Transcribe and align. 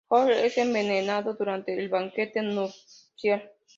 Joffrey 0.09 0.47
es 0.47 0.57
envenenado 0.57 1.35
durante 1.35 1.77
el 1.77 1.87
banquete 1.87 2.41
nupcial. 2.41 3.51